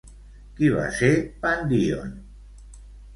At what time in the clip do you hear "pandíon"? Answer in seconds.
1.43-2.17